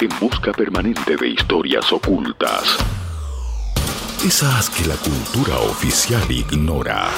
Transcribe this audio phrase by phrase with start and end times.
[0.00, 2.76] En busca permanente de historias ocultas.
[4.24, 7.10] Esas que la cultura oficial ignora.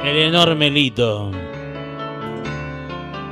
[0.04, 1.32] El enorme Lito.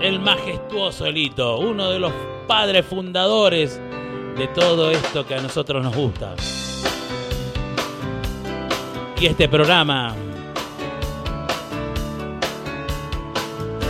[0.02, 1.59] El majestuoso Lito.
[1.59, 2.13] Uno de los
[2.48, 3.81] padres fundadores
[4.38, 6.35] de todo esto que a nosotros nos gusta.
[9.20, 10.16] Y este programa,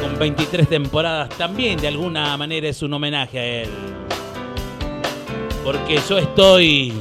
[0.02, 3.70] con 23 temporadas, también de alguna manera es un homenaje a él.
[5.72, 6.92] Porque yo estoy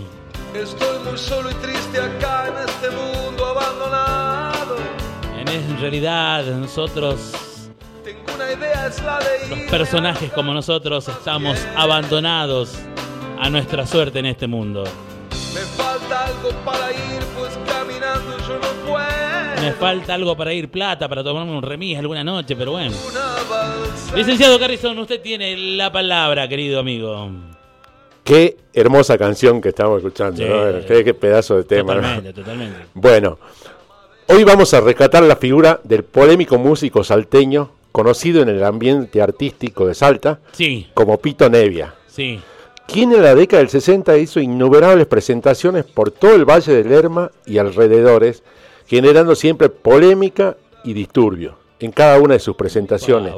[0.55, 4.77] Estoy muy solo y triste acá en este mundo abandonado.
[5.39, 7.71] En realidad nosotros,
[8.05, 12.75] Tengo una idea, es la de los personajes como nosotros, estamos abandonados
[13.41, 14.85] a nuestra suerte en este mundo.
[15.55, 19.63] Me falta algo para ir, pues caminando yo no puedo.
[19.63, 22.95] Me falta algo para ir plata, para tomarme un remis alguna noche, pero bueno.
[24.15, 27.31] Licenciado Carrison, usted tiene la palabra, querido amigo.
[28.29, 30.45] Qué hermosa canción que estamos escuchando, Sí.
[30.47, 30.87] ¿no?
[30.87, 31.95] Qué, qué pedazo de tema.
[31.95, 32.01] ¿no?
[32.03, 32.79] Totalmente, totalmente.
[32.93, 33.39] Bueno,
[34.27, 39.87] hoy vamos a rescatar la figura del polémico músico salteño, conocido en el ambiente artístico
[39.87, 42.39] de Salta Sí, como Pito Nevia, sí.
[42.87, 47.31] quien en la década del 60 hizo innumerables presentaciones por todo el Valle del Lerma
[47.47, 48.43] y alrededores,
[48.87, 53.33] generando siempre polémica y disturbio en cada una de sus presentaciones.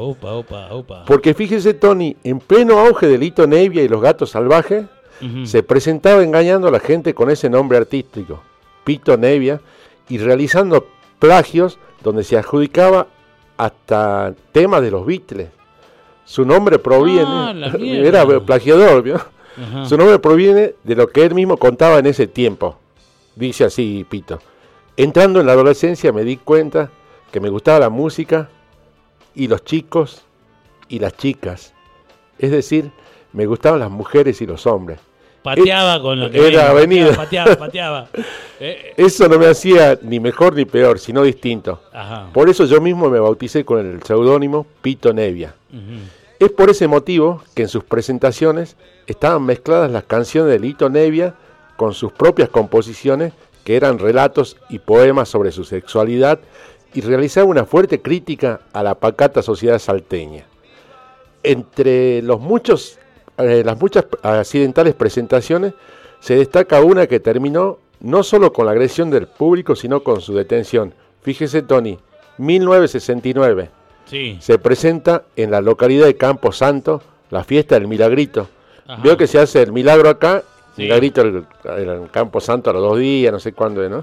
[1.06, 4.84] Porque fíjese, Tony, en pleno auge de Lito Nevia y los gatos salvajes,
[5.44, 8.42] se presentaba engañando a la gente con ese nombre artístico,
[8.84, 9.60] Pito Nevia,
[10.08, 10.86] y realizando
[11.18, 13.06] plagios donde se adjudicaba
[13.58, 15.48] hasta temas de los Beatles.
[16.24, 19.16] Su nombre proviene, Ah, era plagiador, ¿vio?
[19.16, 19.84] Ajá.
[19.84, 22.78] Su nombre proviene de lo que él mismo contaba en ese tiempo.
[23.36, 24.38] Dice así, Pito.
[24.96, 26.90] Entrando en la adolescencia me di cuenta
[27.30, 28.48] que me gustaba la música
[29.34, 30.22] y los chicos
[30.88, 31.72] y las chicas.
[32.38, 32.90] Es decir,
[33.32, 34.98] me gustaban las mujeres y los hombres.
[35.42, 37.14] Pateaba con lo que Era avenida.
[37.16, 38.08] Pateaba, pateaba.
[38.62, 41.80] Eh, Eso no me hacía ni mejor ni peor, sino distinto.
[41.94, 42.28] ajá.
[42.30, 45.54] Por eso yo mismo me bauticé con el seudónimo Pito Nevia.
[46.38, 48.76] Es por ese motivo que en sus presentaciones
[49.06, 51.36] estaban mezcladas las canciones de Lito Nevia
[51.78, 53.32] con sus propias composiciones,
[53.64, 56.38] que eran relatos y poemas sobre su sexualidad,
[56.94, 60.44] y realizaba una fuerte crítica a la pacata sociedad salteña.
[61.42, 62.98] Entre los muchos,
[63.38, 65.72] eh, las muchas accidentales presentaciones,
[66.20, 70.34] se destaca una que terminó no solo con la agresión del público, sino con su
[70.34, 70.92] detención.
[71.22, 71.98] Fíjese, Tony,
[72.38, 73.70] 1969
[74.06, 74.38] Sí.
[74.40, 77.00] se presenta en la localidad de Campo Santo
[77.30, 78.48] la fiesta del Milagrito.
[78.86, 79.00] Ajá.
[79.02, 80.42] Veo que se hace el milagro acá,
[80.76, 80.82] Sí.
[80.82, 84.00] Milagrito en Campo Santo a los dos días, no sé cuándo, ¿no?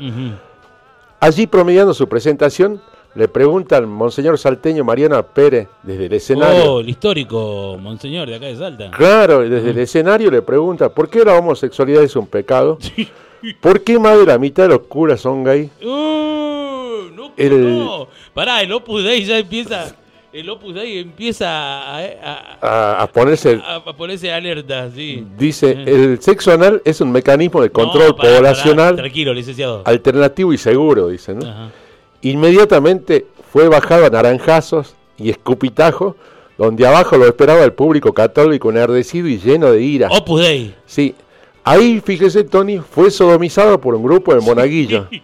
[1.19, 2.81] Allí promediando su presentación,
[3.15, 6.73] le pregunta al monseñor salteño Mariano Pérez desde el escenario.
[6.73, 8.91] Oh, el histórico monseñor de acá de Salta.
[8.91, 12.77] Claro, desde el escenario le pregunta, ¿por qué la homosexualidad es un pecado?
[13.61, 15.69] ¿Por qué más de la mitad de los curas son gay?
[15.83, 18.07] Uh, no, El- no.
[18.33, 19.95] Pará, el Opus Dei ya empieza.
[20.33, 25.25] El Opus Dei empieza a, a- A, a ponerse, a- ponerse alerta, sí.
[25.37, 25.83] dice, Eh.
[25.87, 29.83] el sexo anal es un mecanismo de control No, poblacional tranquilo, licenciado.
[29.85, 31.47] alternativo y seguro, dice, ¿no?
[31.47, 31.69] Ajá.
[32.21, 36.15] Inmediatamente fue bajado a naranjazos y escupitajos,
[36.57, 40.09] donde abajo lo esperaba el público católico enardecido y lleno de ira.
[40.11, 40.75] Opus Dei.
[40.85, 41.15] Sí,
[41.63, 45.07] ahí, fíjese, Tony, fue sodomizado por un grupo de monaguillos.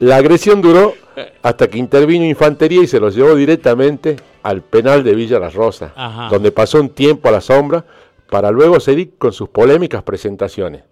[0.00, 0.94] La agresión duró
[1.42, 5.92] hasta que intervino infantería y se los llevó directamente al penal de Villa Las Rosas,
[5.96, 6.28] Ajá.
[6.30, 7.84] donde pasó un tiempo a la sombra
[8.30, 10.82] para luego seguir con sus polémicas presentaciones.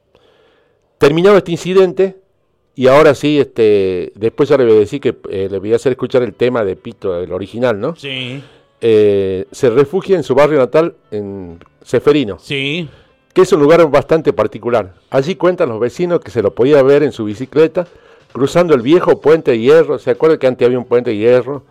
[0.98, 2.16] Terminado este incidente,
[2.74, 5.76] y ahora sí, este, después ya le voy a decir que eh, le voy a
[5.76, 7.94] hacer escuchar el tema de Pito, el original, ¿no?
[7.96, 8.42] Sí,
[8.80, 12.88] Eh, se refugia en su barrio natal, en Seferino, sí.
[13.32, 14.92] que es un lugar bastante particular.
[15.10, 17.86] Allí cuentan los vecinos que se lo podía ver en su bicicleta,
[18.32, 21.62] cruzando el viejo puente de hierro, ¿se acuerdan que antes había un puente de hierro?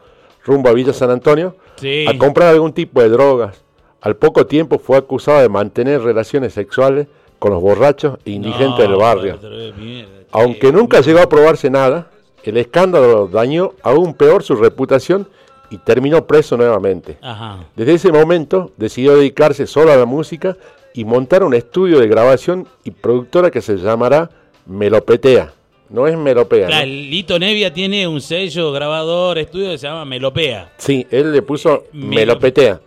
[0.44, 2.06] Rumbo a Villa San Antonio, Sí.
[2.07, 3.62] a comprar algún tipo de drogas.
[4.02, 7.07] Al poco tiempo fue acusado de mantener relaciones sexuales
[7.40, 9.40] con los borrachos e indigentes del barrio.
[9.78, 10.10] mierda.
[10.31, 12.07] Aunque nunca llegó a probarse nada,
[12.44, 15.28] el escándalo dañó aún peor su reputación
[15.72, 17.18] y terminó preso nuevamente.
[17.22, 17.66] Ajá.
[17.75, 20.56] Desde ese momento decidió dedicarse solo a la música
[20.94, 24.30] y montar un estudio de grabación y productora que se llamará
[24.68, 25.51] Melopetea.
[25.90, 26.68] No es Melopea.
[26.68, 26.92] Claro, ¿no?
[26.94, 30.72] Lito Nevia tiene un sello grabador, estudio que se llama Melopea.
[30.78, 32.82] Sí, él le puso Melo- Melopetea.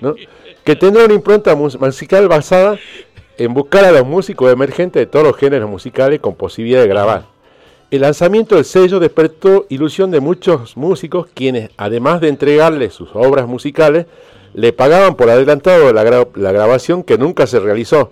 [0.00, 0.14] ¿no?
[0.64, 2.78] Que tendrá una impronta mus- musical basada
[3.38, 7.24] en buscar a los músicos emergentes de todos los géneros musicales con posibilidad de grabar.
[7.90, 13.46] El lanzamiento del sello despertó ilusión de muchos músicos quienes, además de entregarle sus obras
[13.46, 14.06] musicales,
[14.54, 18.10] le pagaban por adelantado la, gra- la grabación que nunca se realizó,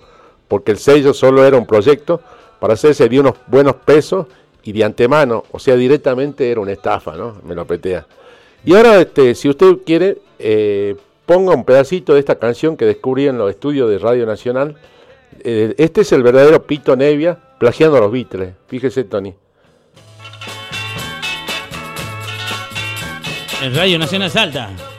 [0.49, 2.21] porque el sello solo era un proyecto
[2.61, 4.27] para hacerse de unos buenos pesos
[4.63, 7.41] y de antemano, o sea, directamente era una estafa, ¿no?
[7.45, 8.07] Me lo petea.
[8.65, 13.27] Y ahora, este, si usted quiere, eh, ponga un pedacito de esta canción que descubrí
[13.27, 14.77] en los estudios de Radio Nacional.
[15.43, 18.55] Eh, este es el verdadero Pito Nevia plagiando a los Beatles.
[18.67, 19.35] Fíjese, Tony.
[23.63, 24.90] En Radio Nacional Salta.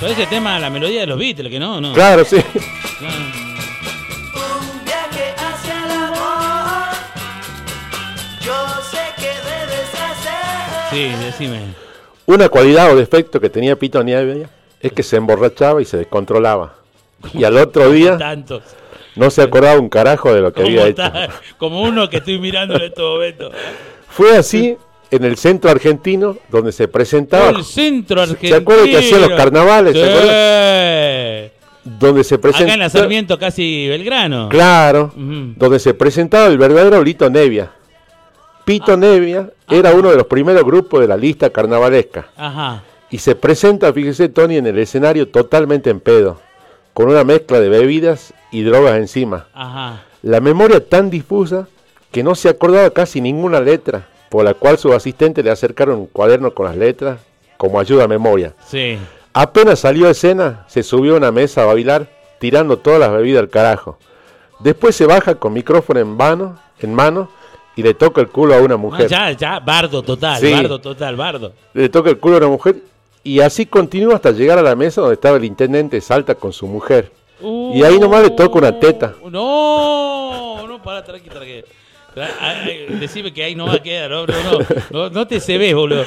[0.00, 0.26] Fe.
[0.26, 1.92] tema, la melodía de los Beatles, que no, no.
[1.92, 2.36] Claro, sí.
[2.98, 3.16] Claro.
[4.34, 6.88] Un viaje hacia el amor.
[8.40, 8.54] Yo
[8.90, 10.90] sé que debes hacer.
[10.90, 11.60] Sí, decime.
[12.26, 14.48] Una cualidad o defecto que tenía Pito Nevia
[14.80, 16.74] es que se emborrachaba y se descontrolaba.
[17.34, 18.62] Y al otro día Tantos.
[19.16, 21.02] no se acordaba un carajo de lo que ¿Cómo había hecho.
[21.02, 21.28] está?
[21.58, 23.50] Como uno que estoy mirando en este momento.
[24.08, 24.76] Fue así
[25.10, 28.56] en el centro argentino donde se presentaba, El centro ¿Se argentino.
[28.56, 29.92] acuerda que hacía los carnavales?
[29.94, 31.50] ¿Se Sí.
[31.84, 34.48] donde se Acá en la presentaba, Sarmiento, casi Belgrano.
[34.48, 37.72] claro, donde se presentaba el verdadero Lito Nevia.
[38.64, 42.28] Pito Nevia era uno de los primeros grupos de la lista carnavalesca.
[42.36, 42.82] Ajá.
[43.10, 46.40] Y se presenta, fíjese Tony, en el escenario totalmente en pedo,
[46.94, 49.46] con una mezcla de bebidas y drogas encima.
[49.54, 50.02] Ajá.
[50.22, 51.66] La memoria tan difusa
[52.12, 56.06] que no se acordaba casi ninguna letra, por la cual sus asistentes le acercaron un
[56.06, 57.20] cuaderno con las letras
[57.58, 58.54] como ayuda a memoria.
[58.66, 58.96] Sí.
[59.34, 63.42] Apenas salió a escena, se subió a una mesa a bailar, tirando todas las bebidas
[63.42, 63.98] al carajo.
[64.60, 67.28] Después se baja con micrófono en mano, en mano
[67.76, 69.08] y le toca el culo a una No, mujer.
[69.08, 70.52] ya, ya, bardo total, Sí.
[70.52, 71.52] bardo total, bardo.
[71.74, 72.76] Le toca el culo a una mujer
[73.22, 76.52] y así continúa hasta llegar a la mesa donde estaba el intendente de Salta con
[76.52, 77.12] su mujer.
[77.42, 79.14] Y ahí nomás le toca una teta.
[79.30, 81.64] No, no, para, tranqui, tranqui.
[82.14, 84.26] Tra- ay, ay, Decime que ahí no va a quedar, no,
[84.90, 86.04] no, no, te se ves, boludo.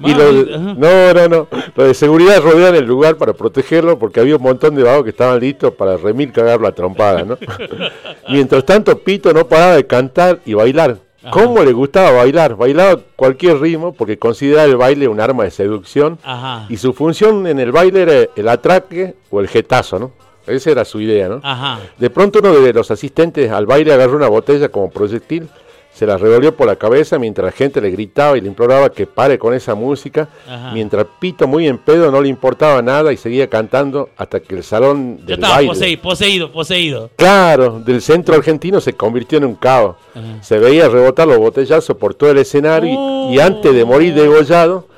[0.00, 0.74] Y Mami, lo, ajá.
[0.76, 1.48] no, no, no.
[1.76, 5.10] Lo de seguridad rodean el lugar para protegerlo porque había un montón de vagos que
[5.10, 7.38] estaban listos para remil cagar la trompada, ¿no?
[8.28, 10.98] Mientras tanto, Pito no paraba de cantar y bailar.
[11.30, 12.54] ¿Cómo le gustaba bailar?
[12.54, 17.46] Bailaba cualquier ritmo porque consideraba el baile un arma de seducción Ajá, y su función
[17.46, 20.12] en el baile era el atraque o el jetazo, ¿no?
[20.46, 21.40] Esa era su idea, ¿no?
[21.42, 21.80] ajá.
[21.98, 25.48] De pronto uno de los asistentes al baile agarró una botella como proyectil,
[25.94, 29.06] se la revolvió por la cabeza mientras la gente le gritaba y le imploraba que
[29.06, 30.72] pare con esa música, Ajá.
[30.72, 34.64] mientras Pito muy en pedo no le importaba nada y seguía cantando hasta que el
[34.64, 37.10] salón Yo del estaba baile, poseído, poseído, poseído.
[37.16, 39.94] claro, del centro argentino se convirtió en un caos.
[40.14, 40.42] Ajá.
[40.42, 42.90] Se veía rebotar los botellazos por todo el escenario
[43.30, 44.88] y- y, antes de morir degollado,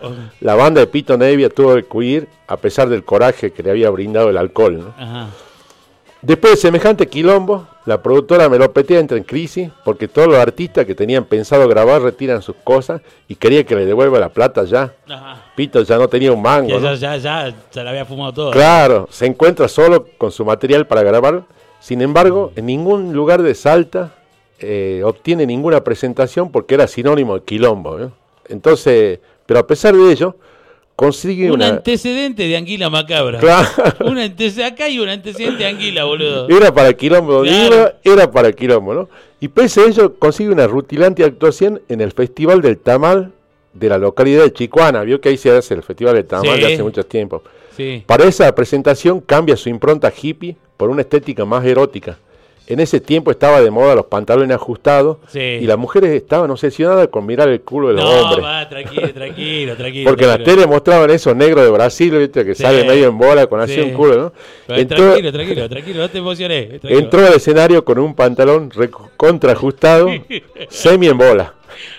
[0.40, 3.90] la banda de Pito Nevia tuvo que huir a pesar del coraje que le había
[3.90, 4.78] brindado el alcohol.
[4.78, 4.94] ¿no?
[4.96, 5.28] Ajá.
[6.22, 10.94] Después de semejante quilombo, la productora Melopetea entra en crisis porque todos los artistas que
[10.94, 14.92] tenían pensado grabar retiran sus cosas y quería que le devuelva la plata ya.
[15.08, 15.44] Ajá.
[15.54, 16.68] Pito ya no tenía un mango.
[16.68, 16.94] Ya, ¿no?
[16.94, 18.50] ya, ya, ya, se la había fumado todo.
[18.50, 21.44] Claro, se encuentra solo con su material para grabar.
[21.78, 24.12] Sin embargo, en ningún lugar de Salta
[24.58, 28.10] eh, obtiene ninguna presentación porque era sinónimo de quilombo.
[28.48, 30.34] Entonces, pero a pesar de ello,
[30.96, 31.68] consigue Un una...
[31.68, 33.38] antecedente de anguila macabra.
[33.38, 33.68] Claro.
[34.06, 36.48] Un antece- Acá hay un antecedente de anguila, boludo.
[36.48, 37.92] Era para quilombo, Claro.
[38.02, 39.08] era para quilombo, ¿no?
[39.40, 43.32] Y pese a ello, consigue una rutilante actuación en el Festival del Tamal
[43.74, 45.02] de la localidad de Chicuana.
[45.02, 46.60] Vio que ahí se hace el Festival del Tamal Sí.
[46.62, 47.42] de hace mucho tiempo.
[47.76, 48.02] Sí.
[48.06, 52.16] Para esa presentación cambia su impronta hippie por una estética más erótica.
[52.68, 55.38] En ese tiempo estaba de moda los pantalones ajustados Sí.
[55.38, 58.44] y las mujeres estaban obsesionadas con mirar el culo de los No, hombres.
[58.44, 60.10] va, tranquilo, tranquilo, tranquilo.
[60.10, 60.56] Porque en la tranquilo.
[60.56, 62.44] tele mostraban esos negros de Brasil, ¿viste?
[62.44, 62.62] que Sí.
[62.64, 63.80] sale medio en bola con así Sí.
[63.82, 64.32] un culo, ¿no?
[64.66, 66.68] Pero Entró- Tranquilo, tranquilo, tranquilo, no te emociones.
[66.80, 66.98] tranquilo.
[66.98, 68.70] Entró al escenario con un pantalón
[69.16, 70.08] contraajustado,
[70.68, 71.54] semi en bola.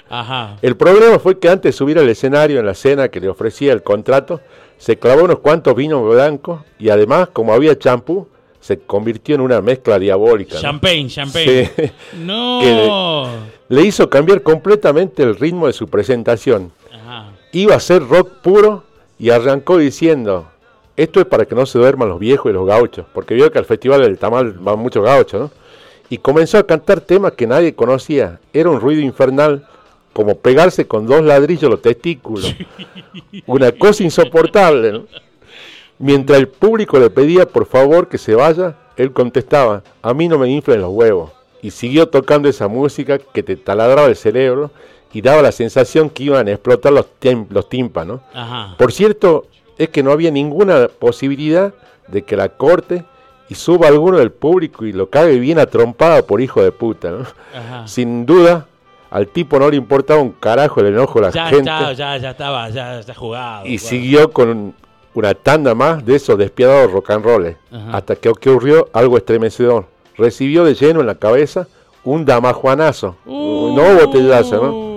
[0.10, 0.58] Ajá.
[0.62, 3.74] El problema fue que antes de subir al escenario en la cena que le ofrecía
[3.74, 4.42] el contrato,
[4.78, 8.28] se clavó unos cuantos vinos blancos y además, como había champú,
[8.68, 10.56] se convirtió en una mezcla diabólica.
[10.56, 10.62] ¿no?
[10.62, 11.72] Champagne, champagne.
[11.74, 11.92] Sí.
[12.18, 13.30] No.
[13.70, 16.74] Le hizo cambiar completamente el ritmo de su presentación.
[16.94, 17.32] Ajá.
[17.54, 18.84] Iba a ser rock puro
[19.18, 20.50] y arrancó diciendo,
[20.98, 23.58] esto es para que no se duerman los viejos y los gauchos, porque vio que
[23.58, 25.52] al Festival del Tamal van muchos gauchos, ¿no?
[26.10, 28.42] Y comenzó a cantar temas que nadie conocía.
[28.52, 29.66] Era un ruido infernal,
[30.12, 32.54] como pegarse con dos ladrillos los testículos.
[33.46, 34.92] Una cosa insoportable.
[34.92, 35.04] ¿no?
[36.00, 40.38] Mientras el público le pedía por favor que se vaya, él contestaba, a mí no
[40.38, 41.32] me inflen los huevos.
[41.62, 44.72] Y siguió tocando esa música que te taladraba el cerebro
[45.12, 47.08] y daba la sensación que iban a explotar los,
[47.70, 48.22] tímpanos.
[48.34, 48.76] Ajá.
[48.78, 49.46] Por cierto,
[49.78, 51.74] es que no había ninguna posibilidad
[52.08, 53.04] de que la corte
[53.50, 57.10] y suba alguno del público y lo cague bien atrompada por hijo de puta.
[57.10, 57.26] ¿no?
[57.56, 57.88] Ajá.
[57.88, 58.68] Sin duda,
[59.10, 62.18] al tipo no le importaba un carajo el enojo de la Ya, gente está, ya,
[62.18, 63.66] ya estaba, ya está jugado.
[63.66, 63.90] y bueno.
[63.90, 64.76] siguió con
[65.18, 67.98] una tanda más de esos despiadados rock and roll Ajá.
[67.98, 69.86] hasta que ocurrió algo estremecedor.
[70.16, 71.68] Recibió de lleno en la cabeza
[72.04, 73.74] un damajuanazo, Uh.
[73.76, 74.88] no botellazo, ¿no?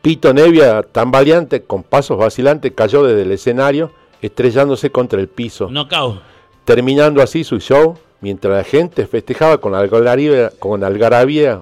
[0.00, 6.20] Pito Nevia, tambaleante, con pasos vacilantes, cayó desde el escenario, estrellándose contra el piso, Knockout.
[6.64, 11.60] terminando así su show, mientras la gente festejaba con algarabía, con algarabía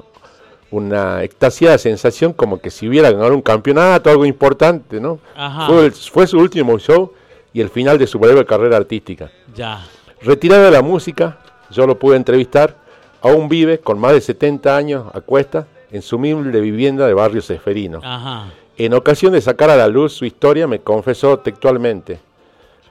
[0.71, 5.19] una extasiada sensación como que si hubiera ganado un campeonato, algo importante, ¿no?
[5.37, 5.67] Ajá.
[5.67, 7.13] Fue, el- fue su último show
[7.53, 9.31] y el final de su breve carrera artística.
[9.55, 9.85] Ya.
[10.23, 11.39] Retirado de la música,
[11.71, 12.77] yo lo pude entrevistar,
[13.23, 17.43] aún vive con más de 70 años a cuesta en su humilde vivienda de barrio
[17.43, 18.01] Seferino.
[18.03, 18.47] Ajá.
[18.79, 22.19] En ocasión de sacar a la luz su historia, me confesó textualmente,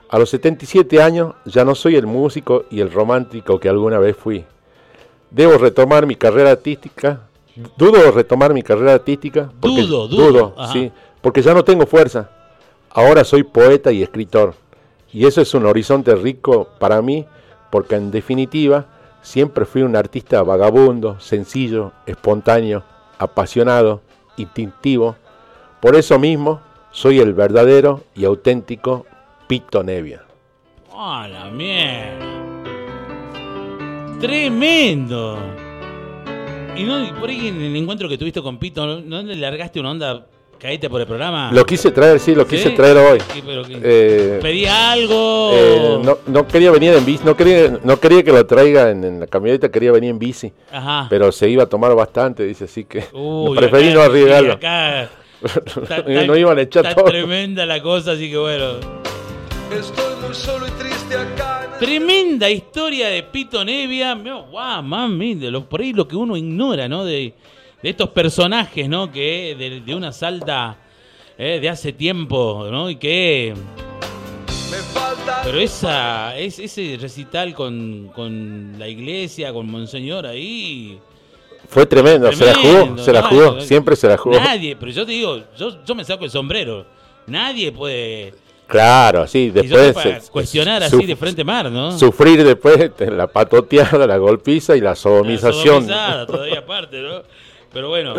[0.08, 4.16] a los 77 años ya no soy el músico y el romántico que alguna vez
[4.16, 4.44] fui.
[5.30, 7.20] Debo retomar mi carrera artística,
[7.76, 10.72] dudo retomar mi carrera artística, porque, Dudo, dudo, ajá.
[10.72, 10.90] sí,
[11.20, 12.30] porque ya no tengo fuerza.
[12.90, 14.54] Ahora soy poeta y escritor.
[15.12, 17.26] Y eso es un horizonte rico para mí,
[17.70, 18.86] porque en definitiva
[19.22, 22.84] siempre fui un artista vagabundo, sencillo, espontáneo,
[23.18, 24.00] apasionado,
[24.36, 25.16] instintivo.
[25.80, 26.60] Por eso mismo
[26.92, 29.06] soy el verdadero y auténtico
[29.46, 30.22] Pito Nevia.
[30.92, 32.26] ¡Ah, la mierda!
[34.20, 35.38] ¡Tremendo!
[36.80, 39.36] Y, no, y por ahí en el encuentro que tuviste con Pito, ¿no, no le
[39.36, 40.26] largaste una onda
[40.58, 41.50] caíste por el programa?
[41.52, 42.74] Lo quise traer, sí, lo quise ¿Sí?
[42.76, 43.18] traer hoy.
[43.32, 43.78] ¿Qué- pero qué?
[43.82, 45.50] Eh, ¿Pedía algo?
[45.54, 49.02] eh, no, no quería venir en bici, no quería, no quería que lo traiga en,
[49.04, 50.52] en la camioneta, quería venir en bici.
[50.70, 51.06] Ajá.
[51.08, 54.50] Pero se iba a tomar bastante, dice, así que Uy, preferí acá- no arriesgarlo.
[54.52, 57.10] sí, acá está- no iban a echar está todo.
[57.10, 58.74] tremenda la cosa, así que bueno.
[59.72, 64.14] Estoy muy solo y triste acá Tremenda historia de Pito Nevia.
[64.14, 67.06] Guau, mami, de lo, por ahí lo que uno ignora, ¿no?
[67.06, 67.32] De,
[67.82, 69.10] de estos personajes, ¿no?
[69.10, 70.76] Que de, de una salta
[71.38, 72.90] eh, de hace tiempo, ¿no?
[72.90, 73.54] Y que.
[75.42, 80.98] Pero esa, es, ese recital con, con la iglesia, con Monseñor ahí.
[81.66, 83.28] Fue tremendo, se la jugó, se la ¿no?
[83.28, 84.38] jugó, siempre se la jugó.
[84.38, 86.84] Nadie, pero yo te digo, yo, yo me saco el sombrero.
[87.26, 88.34] Nadie puede.
[88.70, 91.98] Claro, sí, después para cuestionar así de frente mar, ¿no?
[91.98, 95.82] Sufrir después la patoteada, la golpiza y la La sodomización.
[95.82, 97.22] sodomizada todavía aparte, ¿no?
[97.72, 98.14] Pero bueno,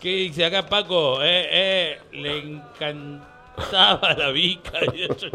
[0.00, 1.20] ¿qué dice acá Paco?
[1.22, 4.78] Eh, eh, le encantaba la vica.
[4.94, 5.26] y eso.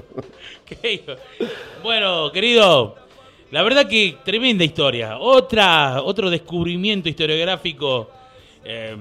[0.65, 1.19] ¿Qué dijo?
[1.83, 2.95] Bueno, querido,
[3.51, 5.17] la verdad que tremenda historia.
[5.19, 8.09] Otra, otro descubrimiento historiográfico
[8.63, 8.95] eh,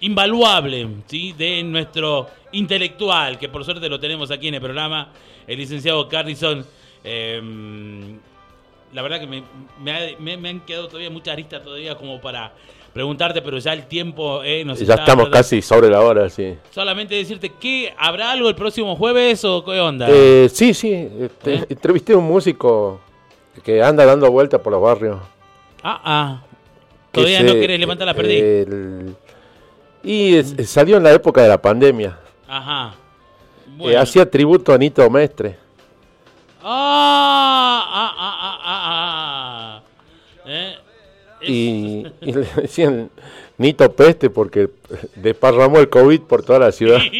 [0.00, 1.32] invaluable, ¿sí?
[1.32, 5.08] De nuestro intelectual, que por suerte lo tenemos aquí en el programa,
[5.46, 6.64] el licenciado Carlison.
[7.04, 7.40] eh,
[8.92, 9.42] la verdad que me,
[9.82, 12.52] me ha- me- me han quedado todavía muchas aristas todavía como para
[12.92, 16.56] preguntarte, pero ya el tiempo eh, nos Ya está- estamos casi sobre la hora, sí.
[16.70, 20.06] Solamente decirte que habrá algo el próximo jueves o qué onda.
[20.10, 21.66] Eh, sí, sí, este, ¿Eh?
[21.68, 23.00] entrevisté a un músico
[23.62, 25.18] que anda dando vueltas por los barrios.
[25.82, 26.42] ah, ah.
[27.12, 29.14] Todavía se- no querés levantar la perdí.
[30.06, 32.18] Y es- salió en la época de la pandemia.
[32.48, 32.94] Ajá.
[32.94, 34.00] Eh, Bueno.
[34.00, 35.58] hacía tributo a Nito Mestre.
[36.62, 39.82] Ah, ah, ah, ah, ah, ah.
[40.46, 40.74] Eh,
[41.40, 43.10] es- Y, y le decían
[43.58, 44.70] Nito Peste porque
[45.16, 47.00] desparramó el COVID por toda la ciudad.